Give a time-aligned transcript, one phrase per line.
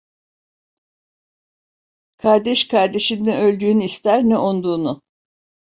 [2.17, 5.01] Kardeş kardeşin ne öldüğünü ister; ne onduğunu.